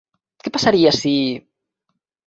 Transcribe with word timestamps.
Què 0.45 0.53
passaria 0.55 0.95
si...? 1.03 1.15